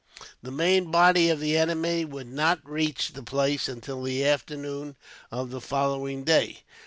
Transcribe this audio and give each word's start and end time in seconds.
The 0.41 0.49
main 0.49 0.89
body 0.89 1.29
of 1.29 1.39
the 1.39 1.55
enemy 1.55 2.05
would 2.05 2.25
not 2.25 2.67
reach 2.67 3.09
the 3.13 3.21
place, 3.21 3.69
until 3.69 4.01
the 4.01 4.25
afternoon 4.25 4.95
of 5.29 5.51
the 5.51 5.61
following 5.61 6.23
day. 6.23 6.63